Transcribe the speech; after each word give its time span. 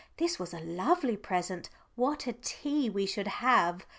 This 0.17 0.39
was 0.39 0.51
a 0.51 0.59
lovely 0.59 1.15
present. 1.15 1.69
What 1.93 2.25
a 2.25 2.33
tea 2.33 2.89
we 2.89 3.05
should 3.05 3.27
have! 3.27 3.85